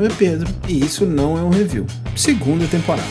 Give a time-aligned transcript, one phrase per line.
[0.00, 1.84] nome é Pedro e isso não é um review.
[2.16, 3.06] Segunda temporada.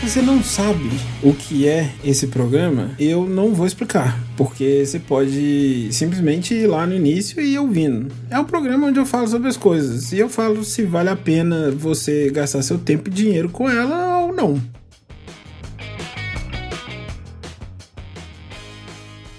[0.00, 0.90] Se você não sabe
[1.22, 6.86] o que é esse programa, eu não vou explicar, porque você pode simplesmente ir lá
[6.86, 8.12] no início e ir ouvindo.
[8.28, 11.16] É um programa onde eu falo sobre as coisas e eu falo se vale a
[11.16, 14.60] pena você gastar seu tempo e dinheiro com ela ou não.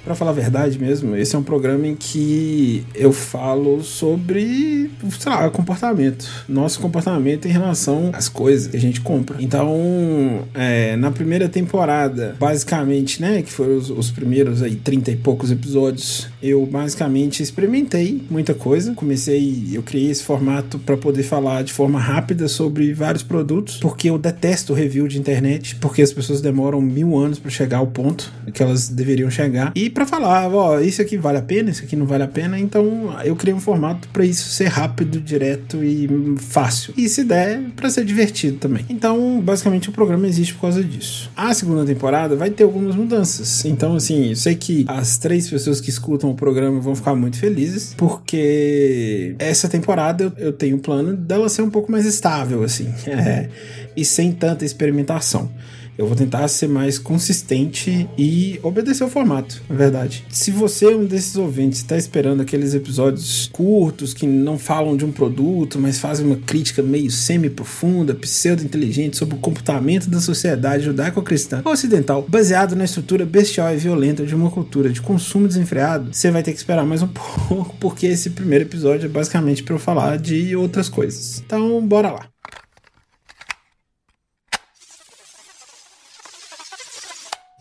[0.03, 5.31] Para falar a verdade mesmo, esse é um programa em que eu falo sobre, sei
[5.31, 6.27] lá, comportamento.
[6.47, 9.37] Nosso comportamento em relação às coisas que a gente compra.
[9.39, 15.15] Então, é, na primeira temporada, basicamente, né, que foram os, os primeiros aí 30 e
[15.15, 18.93] poucos episódios, eu basicamente experimentei muita coisa.
[18.95, 24.09] Comecei, eu criei esse formato para poder falar de forma rápida sobre vários produtos, porque
[24.09, 28.29] eu detesto review de internet, porque as pessoas demoram mil anos para chegar ao ponto
[28.53, 29.71] que elas deveriam chegar.
[29.73, 32.59] E para falar, ó, isso aqui vale a pena, isso aqui não vale a pena.
[32.59, 36.93] Então eu criei um formato para isso ser rápido, direto e fácil.
[36.97, 38.85] E se der, para ser divertido também.
[38.89, 41.29] Então, basicamente, o programa existe por causa disso.
[41.35, 43.63] A segunda temporada vai ter algumas mudanças.
[43.65, 47.37] Então, assim, eu sei que as três pessoas que escutam o programa vão ficar muito
[47.37, 52.63] felizes, porque essa temporada eu, eu tenho o plano dela ser um pouco mais estável,
[52.63, 53.49] assim, é,
[53.95, 55.49] e sem tanta experimentação.
[55.97, 60.25] Eu vou tentar ser mais consistente e obedecer o formato, na verdade.
[60.29, 65.05] Se você é um desses ouvintes está esperando aqueles episódios curtos que não falam de
[65.05, 71.61] um produto, mas fazem uma crítica meio semi-profunda, pseudo-inteligente sobre o comportamento da sociedade judaico-cristã
[71.65, 76.41] ocidental, baseado na estrutura bestial e violenta de uma cultura de consumo desenfreado, você vai
[76.41, 77.07] ter que esperar mais um
[77.47, 81.43] pouco, porque esse primeiro episódio é basicamente para eu falar de outras coisas.
[81.45, 82.33] Então, bora lá.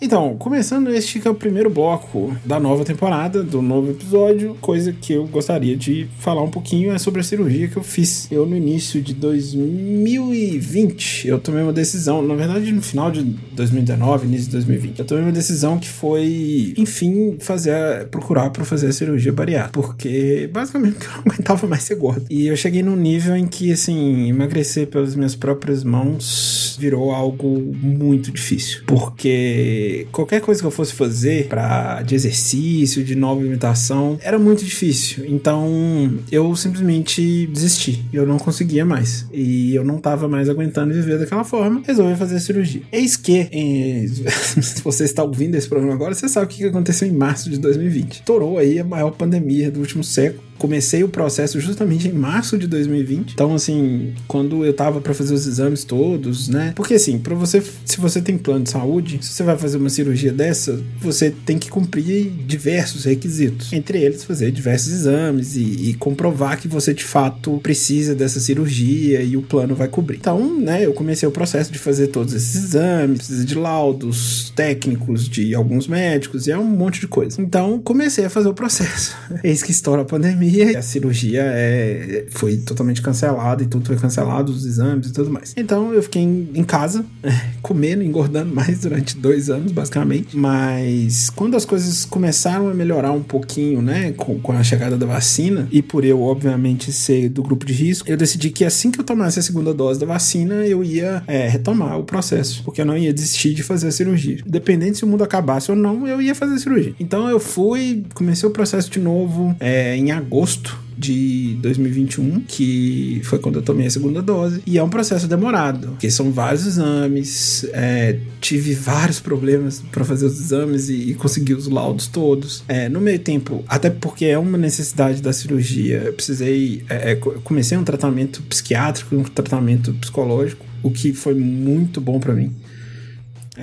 [0.05, 4.93] Então, começando este que é o primeiro bloco da nova temporada, do novo episódio, coisa
[4.93, 8.27] que eu gostaria de falar um pouquinho é sobre a cirurgia que eu fiz.
[8.29, 14.27] Eu, no início de 2020, eu tomei uma decisão, na verdade, no final de 2019,
[14.27, 18.93] início de 2020, eu tomei uma decisão que foi, enfim, fazer, procurar para fazer a
[18.93, 22.27] cirurgia bariátrica, porque basicamente eu não aguentava mais ser gordo.
[22.29, 27.73] E eu cheguei num nível em que, assim, emagrecer pelas minhas próprias mãos virou algo
[27.81, 34.19] muito difícil, porque qualquer coisa que eu fosse fazer para de exercício, de nova alimentação,
[34.23, 35.25] era muito difícil.
[35.27, 38.05] Então eu simplesmente desisti.
[38.13, 39.27] Eu não conseguia mais.
[39.33, 41.83] E eu não tava mais aguentando viver daquela forma.
[41.87, 42.83] Resolvi fazer a cirurgia.
[42.93, 44.07] Eis que, em...
[44.63, 47.59] se você está ouvindo esse programa agora, você sabe o que aconteceu em março de
[47.59, 48.13] 2020.
[48.13, 52.69] Estourou aí a maior pandemia do último século comecei o processo justamente em março de
[52.69, 53.33] 2020.
[53.33, 56.73] Então, assim, quando eu tava para fazer os exames todos, né?
[56.77, 59.91] Porque assim, para você, se você tem plano de saúde, se você vai fazer uma
[59.91, 63.73] cirurgia dessa, você tem que cumprir diversos requisitos.
[63.73, 69.21] Entre eles, fazer diversos exames e, e comprovar que você de fato precisa dessa cirurgia
[69.21, 70.19] e o plano vai cobrir.
[70.19, 75.29] Então, né, eu comecei o processo de fazer todos esses exames, precisa de laudos técnicos
[75.29, 77.43] de alguns médicos e é um monte de coisa.
[77.43, 79.17] Então, comecei a fazer o processo.
[79.43, 83.97] Eis que estoura a pandemia pandemia, a cirurgia é, foi totalmente cancelada e tudo foi
[83.97, 85.55] cancelado, os exames e tudo mais.
[85.57, 87.05] Então eu fiquei em, em casa,
[87.63, 90.37] comendo, engordando mais durante dois anos, basicamente.
[90.37, 95.07] Mas quando as coisas começaram a melhorar um pouquinho, né, com, com a chegada da
[95.07, 99.01] vacina, e por eu, obviamente, ser do grupo de risco, eu decidi que assim que
[99.01, 102.85] eu tomasse a segunda dose da vacina, eu ia é, retomar o processo, porque eu
[102.85, 104.39] não ia desistir de fazer a cirurgia.
[104.47, 106.95] Independente se o mundo acabasse ou não, eu ia fazer a cirurgia.
[106.99, 113.21] Então eu fui, comecei o processo de novo é, em agosto agosto de 2021, que
[113.25, 116.67] foi quando eu tomei a segunda dose, e é um processo demorado, porque são vários
[116.67, 122.63] exames, é, tive vários problemas para fazer os exames e, e, os laudos todos.
[122.69, 127.15] É, no meio tempo, até porque é uma necessidade da cirurgia, eu precisei, é, é
[127.17, 132.55] comecei um tratamento psiquiátrico, um tratamento psicológico, o que foi muito bom para mim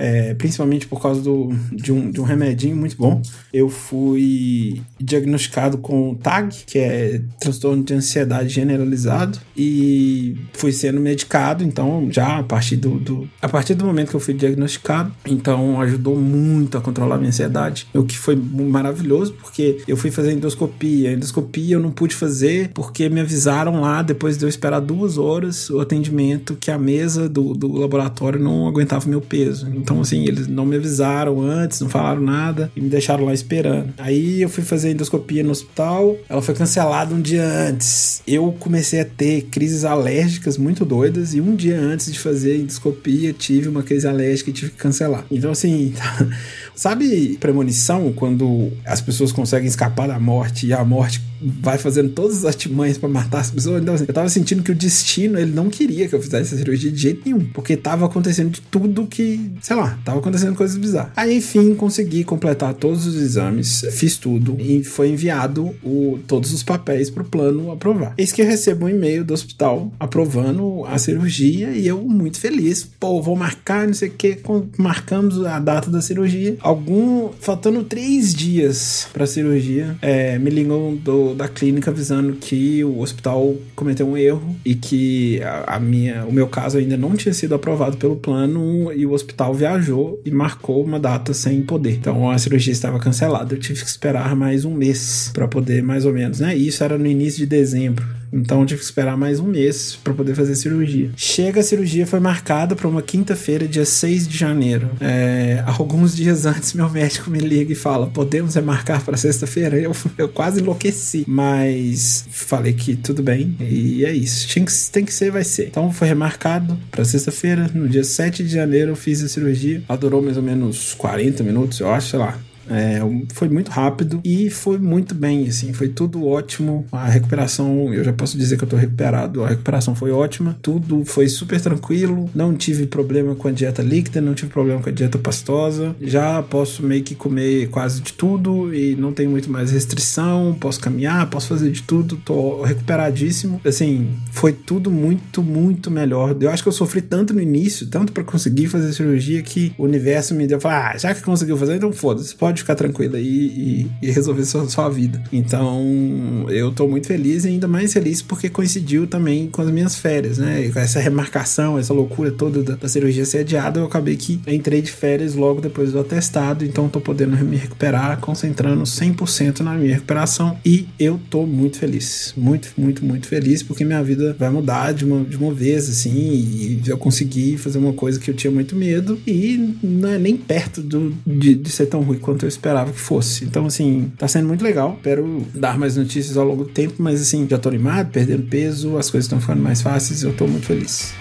[0.00, 3.20] é, principalmente por causa do, de, um, de um remedinho muito bom.
[3.52, 11.62] Eu fui diagnosticado com TAG, que é transtorno de ansiedade generalizado, e fui sendo medicado,
[11.62, 15.80] então já a partir do, do, a partir do momento que eu fui diagnosticado, então
[15.82, 20.32] ajudou muito a controlar a minha ansiedade, o que foi maravilhoso, porque eu fui fazer
[20.32, 24.80] endoscopia, a endoscopia eu não pude fazer porque me avisaram lá, depois de eu esperar
[24.80, 29.68] duas horas o atendimento, que a mesa do, do laboratório não aguentava meu peso.
[29.74, 33.34] Então, Então, assim, eles não me avisaram antes, não falaram nada e me deixaram lá
[33.34, 33.92] esperando.
[33.98, 38.22] Aí eu fui fazer endoscopia no hospital, ela foi cancelada um dia antes.
[38.24, 43.32] Eu comecei a ter crises alérgicas muito doidas e um dia antes de fazer endoscopia
[43.32, 45.24] tive uma crise alérgica e tive que cancelar.
[45.28, 45.92] Então, assim,
[46.72, 52.38] sabe premonição quando as pessoas conseguem escapar da morte e a morte vai fazendo todas
[52.38, 53.80] as artimanhas para matar as pessoas.
[53.82, 56.56] Então, assim, eu tava sentindo que o destino, ele não queria que eu fizesse essa
[56.56, 60.76] cirurgia de jeito nenhum, porque tava acontecendo de tudo que, sei lá, tava acontecendo coisas
[60.76, 61.12] bizarras.
[61.14, 66.64] Aí, enfim, consegui completar todos os exames, fiz tudo e foi enviado o, todos os
[66.64, 68.12] papéis pro plano aprovar.
[68.18, 72.82] Eis que eu recebo um e-mail do hospital aprovando a cirurgia e eu muito feliz.
[72.98, 74.38] Pô, vou marcar, não sei o que,
[74.76, 76.56] marcamos a data da cirurgia.
[76.58, 82.98] Algum, faltando três dias pra cirurgia, é, me ligam do da clínica avisando que o
[82.98, 87.32] hospital cometeu um erro e que a, a, minha, o meu caso ainda não tinha
[87.32, 91.96] sido aprovado pelo plano e o hospital viajou e marcou uma data sem poder.
[91.96, 93.54] Então a cirurgia estava cancelada.
[93.54, 96.54] Eu tive que esperar mais um mês para poder, mais ou menos, né?
[96.54, 98.19] Isso era no início de dezembro.
[98.32, 101.10] Então eu tive que esperar mais um mês para poder fazer a cirurgia.
[101.16, 104.90] Chega a cirurgia, foi marcada para uma quinta-feira, dia 6 de janeiro.
[105.00, 109.78] É, alguns dias antes, meu médico me liga e fala: Podemos remarcar para sexta-feira?
[109.78, 114.46] Eu, eu quase enlouqueci, mas falei que tudo bem e é isso.
[114.48, 114.60] Que,
[114.92, 115.66] tem que ser, vai ser.
[115.66, 119.82] Então foi remarcado para sexta-feira, no dia 7 de janeiro eu fiz a cirurgia.
[119.88, 122.38] Ela durou mais ou menos 40 minutos, eu acho, sei lá.
[122.70, 123.00] É,
[123.34, 126.86] foi muito rápido e foi muito bem, assim, foi tudo ótimo.
[126.92, 131.04] A recuperação, eu já posso dizer que eu tô recuperado, a recuperação foi ótima, tudo
[131.04, 134.92] foi super tranquilo, não tive problema com a dieta líquida, não tive problema com a
[134.92, 139.70] dieta pastosa, já posso meio que comer quase de tudo e não tenho muito mais
[139.70, 143.60] restrição, posso caminhar, posso fazer de tudo, tô recuperadíssimo.
[143.64, 146.36] Assim, foi tudo muito, muito melhor.
[146.40, 149.84] Eu acho que eu sofri tanto no início, tanto para conseguir fazer cirurgia, que o
[149.84, 153.24] universo me deu, ah, já que conseguiu fazer, então foda-se, pode pode ficar tranquila e,
[153.26, 155.22] e, e resolver sua, sua vida.
[155.32, 159.96] Então, eu tô muito feliz e ainda mais feliz porque coincidiu também com as minhas
[159.96, 160.66] férias, né?
[160.66, 164.40] E com essa remarcação, essa loucura toda da, da cirurgia ser adiada, eu acabei que
[164.46, 169.74] entrei de férias logo depois do atestado, então tô podendo me recuperar, concentrando 100% na
[169.74, 172.34] minha recuperação e eu tô muito feliz.
[172.36, 176.10] Muito, muito, muito feliz porque minha vida vai mudar de uma, de uma vez, assim,
[176.10, 180.36] e eu consegui fazer uma coisa que eu tinha muito medo e não é nem
[180.36, 183.44] perto do, de, de ser tão ruim quanto eu esperava que fosse.
[183.44, 184.94] Então, assim, tá sendo muito legal.
[184.96, 188.96] Espero dar mais notícias ao longo do tempo, mas assim, já tô animado, perdendo peso,
[188.98, 191.14] as coisas estão ficando mais fáceis, eu tô muito feliz.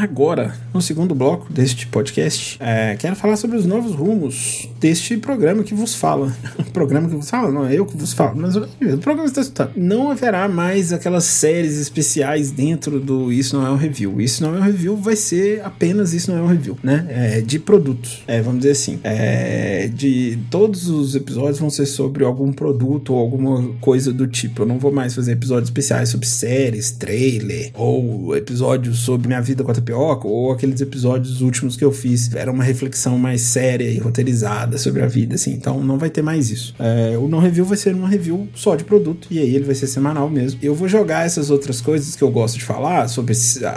[0.00, 5.62] Agora, no segundo bloco deste podcast, é, quero falar sobre os novos rumos deste programa
[5.62, 6.34] que vos fala.
[6.72, 7.52] programa que vos fala?
[7.52, 8.66] Não, é eu que vos falo, mas o
[8.98, 9.72] programa está escutando.
[9.76, 14.22] Não haverá mais aquelas séries especiais dentro do Isso Não É um Review.
[14.22, 17.06] Isso Não É um Review vai ser apenas Isso Não É um Review, né?
[17.10, 18.98] É, de produtos, é, vamos dizer assim.
[19.04, 24.62] É, de todos os episódios vão ser sobre algum produto ou alguma coisa do tipo.
[24.62, 29.62] Eu não vou mais fazer episódios especiais sobre séries, trailer ou episódios sobre minha vida
[29.62, 33.90] com a tapioca, ou aqueles episódios últimos que eu fiz, era uma reflexão mais séria
[33.90, 35.52] e roteirizada sobre a vida, assim.
[35.52, 36.74] Então não vai ter mais isso.
[36.78, 39.74] É, o não review vai ser uma review só de produto, e aí ele vai
[39.74, 40.60] ser semanal mesmo.
[40.62, 43.34] Eu vou jogar essas outras coisas que eu gosto de falar, sobre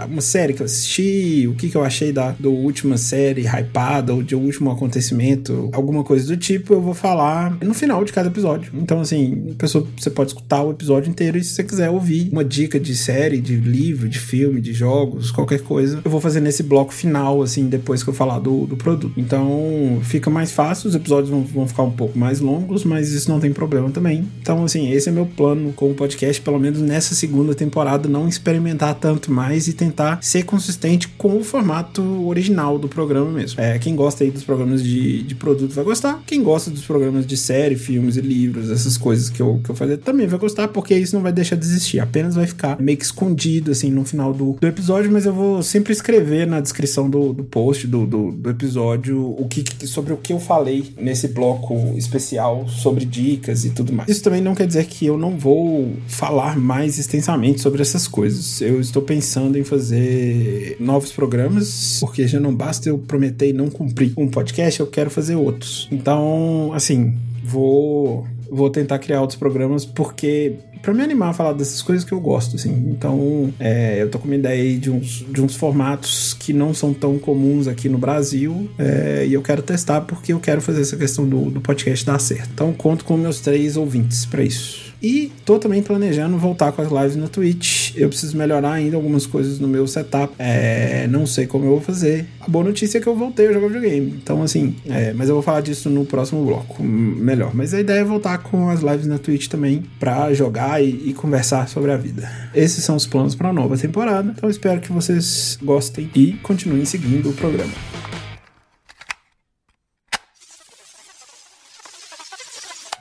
[0.09, 4.13] uma série que eu assisti, o que, que eu achei da do última série hypada,
[4.13, 8.27] ou de último acontecimento, alguma coisa do tipo, eu vou falar no final de cada
[8.29, 8.71] episódio.
[8.75, 12.43] Então, assim, pessoa, você pode escutar o episódio inteiro e se você quiser ouvir uma
[12.43, 16.63] dica de série, de livro, de filme, de jogos, qualquer coisa, eu vou fazer nesse
[16.63, 19.13] bloco final, assim, depois que eu falar do, do produto.
[19.17, 23.29] Então fica mais fácil, os episódios vão, vão ficar um pouco mais longos, mas isso
[23.29, 24.27] não tem problema também.
[24.41, 28.27] Então, assim, esse é meu plano com o podcast, pelo menos nessa segunda temporada, não
[28.27, 33.59] experimentar tanto mais e tentar ser consistente com o formato original do programa mesmo.
[33.61, 37.25] É, quem gosta aí dos programas de, de produto vai gostar, quem gosta dos programas
[37.25, 40.67] de série, filmes e livros, essas coisas que eu, que eu fazer, também vai gostar,
[40.67, 44.03] porque isso não vai deixar de existir, apenas vai ficar meio que escondido, assim, no
[44.03, 48.05] final do, do episódio, mas eu vou sempre escrever na descrição do, do post do,
[48.05, 53.65] do, do, episódio o que, sobre o que eu falei nesse bloco especial sobre dicas
[53.65, 54.09] e tudo mais.
[54.09, 58.61] Isso também não quer dizer que eu não vou falar mais extensamente sobre essas coisas.
[58.61, 63.69] Eu estou pensando em fazer novos programas, porque já não basta eu prometer e não
[63.69, 65.87] cumprir um podcast, eu quero fazer outros.
[65.91, 71.81] Então, assim, vou vou tentar criar outros programas porque para me animar a falar dessas
[71.81, 72.89] coisas que eu gosto, assim.
[72.89, 76.73] Então, é, eu tô com uma ideia aí de uns, de uns formatos que não
[76.73, 80.81] são tão comuns aqui no Brasil é, e eu quero testar porque eu quero fazer
[80.81, 82.49] essa questão do, do podcast dar certo.
[82.53, 84.92] Então, conto com meus três ouvintes para isso.
[85.03, 87.93] E tô também planejando voltar com as lives na Twitch.
[87.93, 90.33] Eu preciso melhorar ainda algumas coisas no meu setup.
[90.39, 92.25] É, não sei como eu vou fazer.
[92.39, 94.11] A boa notícia é que eu voltei a jogar videogame.
[94.23, 96.81] Então, assim, é, mas eu vou falar disso no próximo bloco.
[96.81, 97.53] Melhor.
[97.53, 101.13] Mas a ideia é voltar com as lives na Twitch também para jogar e, e,
[101.13, 102.31] conversar sobre a vida.
[102.55, 104.33] Esses são os planos para a nova temporada.
[104.33, 107.73] Então, espero que vocês gostem e continuem seguindo o programa.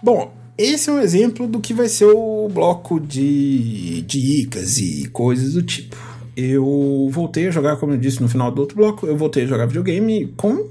[0.03, 5.55] Bom, esse é um exemplo do que vai ser o bloco de dicas e coisas
[5.55, 5.97] do tipo.
[6.37, 9.47] Eu voltei a jogar, como eu disse no final do outro bloco, eu voltei a
[9.47, 10.67] jogar videogame com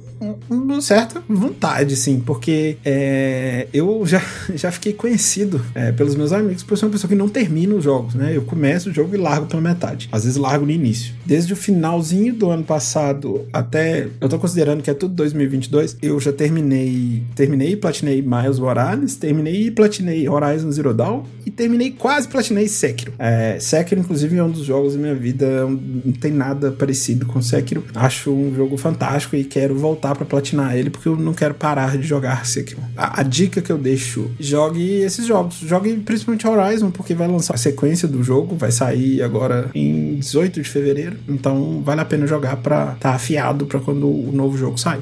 [0.49, 4.21] uma certa vontade, sim, porque é, eu já,
[4.53, 7.83] já fiquei conhecido é, pelos meus amigos por ser uma pessoa que não termina os
[7.83, 8.35] jogos, né?
[8.35, 10.09] Eu começo o jogo e largo pela metade.
[10.11, 11.13] Às vezes largo no início.
[11.25, 14.07] Desde o finalzinho do ano passado até.
[14.19, 15.97] Eu tô considerando que é tudo 2022.
[16.01, 17.23] Eu já terminei.
[17.35, 22.67] Terminei e platinei Miles Morales, terminei e platinei Horizon Zero Dawn e terminei quase platinei
[22.67, 23.13] Sekiro.
[23.17, 25.65] É, Sekiro, inclusive, é um dos jogos da minha vida.
[25.65, 27.83] Não tem nada parecido com Sekiro.
[27.95, 31.97] Acho um jogo fantástico e quero voltar para platinar ele, porque eu não quero parar
[31.97, 32.81] de jogar Sekiro.
[32.95, 35.55] A, a, dica que eu deixo, jogue esses jogos.
[35.55, 40.61] Jogue principalmente Horizon, porque vai lançar a sequência do jogo, vai sair agora em 18
[40.61, 41.17] de fevereiro.
[41.27, 45.01] Então vale a pena jogar para estar tá afiado para quando o novo jogo sair.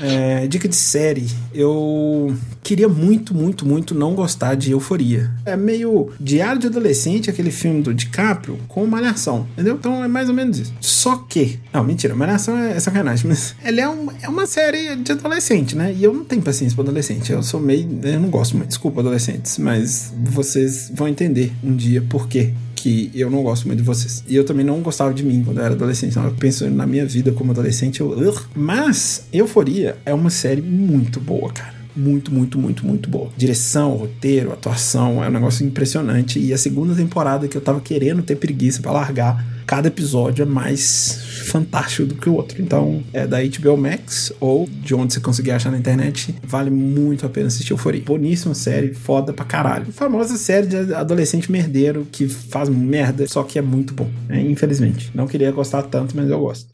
[0.00, 1.26] É, dica de série.
[1.52, 5.30] Eu queria muito, muito, muito não gostar de Euforia.
[5.44, 9.76] É meio Diário de Adolescente, aquele filme do DiCaprio, com Malhação, entendeu?
[9.76, 10.74] Então é mais ou menos isso.
[10.80, 11.58] Só que.
[11.72, 15.92] Não, mentira, Malhação é, sacanagem, mas ela é, um, é uma série de adolescente, né?
[15.92, 17.32] E eu não tenho paciência pra adolescente.
[17.32, 17.88] Eu sou meio.
[18.02, 18.68] Eu não gosto muito.
[18.68, 22.52] Desculpa, adolescentes, mas vocês vão entender um dia por quê
[22.84, 24.22] que eu não gosto muito de vocês.
[24.28, 26.10] E eu também não gostava de mim quando eu era adolescente.
[26.10, 28.34] Então, eu penso na minha vida como adolescente, eu.
[28.54, 33.30] Mas Euforia é uma série muito boa, cara muito, muito, muito, muito boa.
[33.36, 36.40] Direção, roteiro, atuação, é um negócio impressionante.
[36.40, 40.46] E a segunda temporada que eu tava querendo ter preguiça para largar, cada episódio é
[40.46, 42.60] mais fantástico do que o outro.
[42.60, 47.26] Então, é da HBO Max ou de onde você conseguir achar na internet, vale muito
[47.26, 48.02] a pena assistir Euphoria.
[48.02, 49.86] Boníssima série, foda pra caralho.
[49.92, 54.40] Famosa série de adolescente merdeiro que faz merda, só que é muito bom, né?
[54.40, 55.10] infelizmente.
[55.14, 56.66] Não queria gostar tanto, mas eu gosto.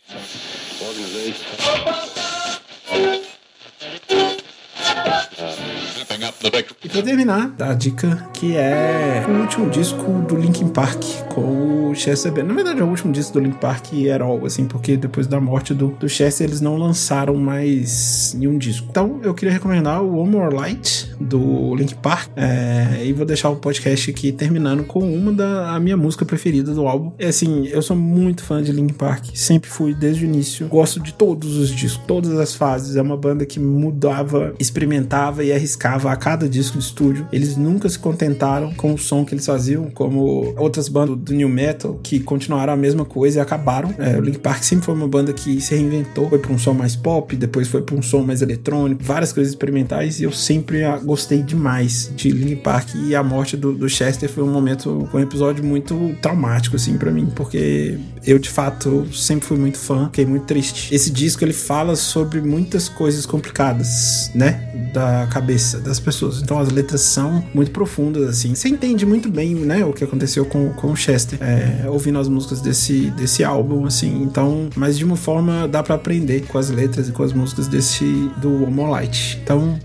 [6.42, 11.02] E pra terminar, a dica que é o último disco do Linkin Park
[11.35, 12.54] com o Chester Bennington.
[12.54, 15.38] Na verdade, é o último disco do Linkin Park era algo assim, porque depois da
[15.38, 18.87] morte do, do Chester eles não lançaram mais nenhum disco.
[18.88, 23.50] Então eu queria recomendar o One More Light do Linkin Park é, e vou deixar
[23.50, 27.12] o podcast aqui terminando com uma da minha música preferida do álbum.
[27.19, 30.67] É assim, eu sou muito fã de Linkin Park, sempre fui desde o início.
[30.69, 32.97] Gosto de todos os discos, todas as fases.
[32.97, 37.27] É uma banda que mudava, experimentava e arriscava a cada disco de estúdio.
[37.33, 41.49] Eles nunca se contentaram com o som que eles faziam, como outras bandas do New
[41.49, 43.95] Metal que continuaram a mesma coisa e acabaram.
[43.99, 46.73] É, o Linkin Park sempre foi uma banda que se reinventou, foi para um som
[46.73, 50.85] mais pop, depois foi para um som mais eletrônico, várias coisas experimentais e eu sempre
[51.11, 55.23] gostei demais de Linkin Park e a morte do, do Chester foi um momento, foi
[55.23, 60.05] um episódio muito traumático assim para mim, porque eu de fato sempre fui muito fã,
[60.05, 60.95] fiquei muito triste.
[60.95, 66.40] Esse disco ele fala sobre muitas coisas complicadas, né, da cabeça das pessoas.
[66.43, 68.55] Então as letras são muito profundas, assim.
[68.55, 72.29] Você entende muito bem, né, o que aconteceu com, com o Chester, é, ouvindo as
[72.29, 74.23] músicas desse, desse álbum, assim.
[74.23, 77.67] Então, mas de uma forma dá para aprender com as letras e com as músicas
[77.67, 79.40] desse do Light.
[79.43, 79.76] Então,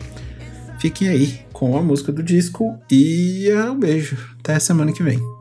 [0.85, 4.15] fiquem aí com a música do disco e um beijo.
[4.39, 5.34] Até semana que vem.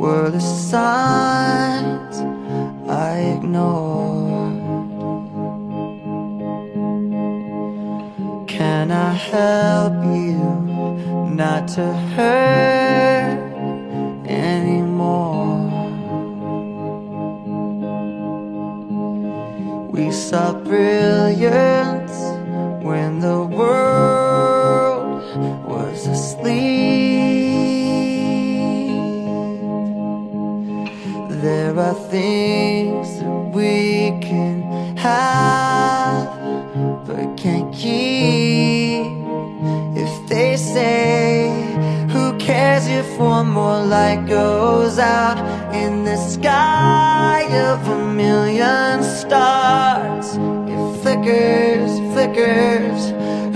[0.00, 2.20] were the signs
[2.88, 4.56] I ignored.
[8.48, 10.42] Can I help you
[11.40, 13.40] not to hurt
[14.26, 15.68] anymore?
[19.92, 21.99] We saw brilliant
[32.50, 34.54] things that we can
[34.96, 36.26] have
[37.06, 39.06] but can't keep.
[40.04, 41.14] If they say,
[42.14, 45.38] Who cares if one more light goes out
[45.82, 50.26] in the sky of a million stars?
[50.74, 53.00] It flickers, flickers.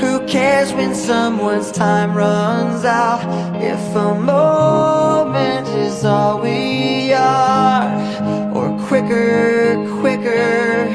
[0.02, 3.22] Who cares when someone's time runs out?
[3.72, 8.23] If a moment is all we are
[8.94, 10.86] quicker, quicker.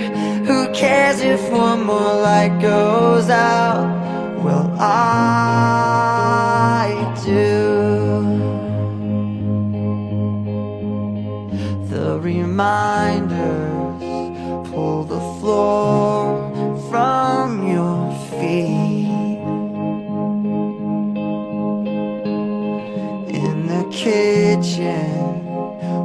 [0.48, 3.90] Who cares if one more light goes out?
[4.42, 5.36] Well, I
[7.26, 8.24] do.
[11.90, 14.00] The reminders
[14.70, 19.10] pull the floor from your feet.
[23.44, 25.44] In the kitchen,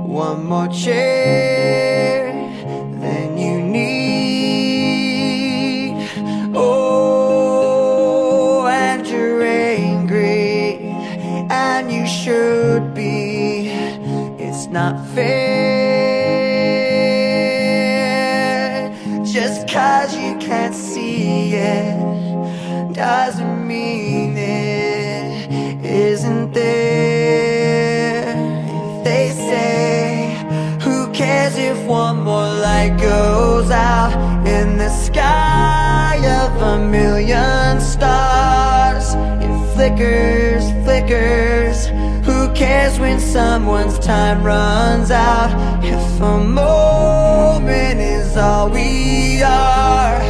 [0.08, 1.53] one more chair
[12.22, 13.68] should be.
[14.38, 15.34] It's not fair.
[19.24, 28.34] Just cause you can't see it doesn't mean it isn't there.
[28.76, 30.46] If they say,
[30.80, 34.12] who cares if one more light goes out
[34.46, 39.14] in the sky of a million stars?
[39.44, 41.53] It flickers, flickers.
[43.34, 45.50] Someone's time runs out?
[45.84, 50.22] If a moment is all we are,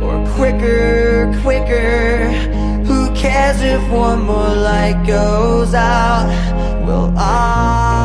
[0.00, 2.28] or quicker, quicker.
[2.86, 6.28] Who cares if one more light goes out?
[6.86, 8.03] Well, I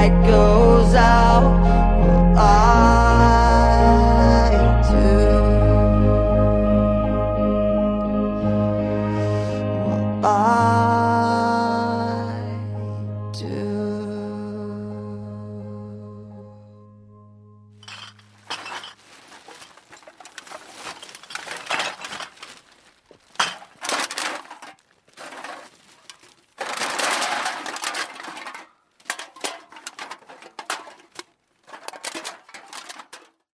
[0.00, 1.79] light goes out?